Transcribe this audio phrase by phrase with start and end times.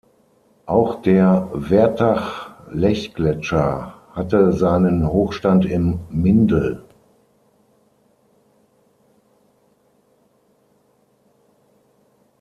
[0.65, 6.83] Auch der Wertach-Lechgletscher hatte seinen Hochstand im Mindel.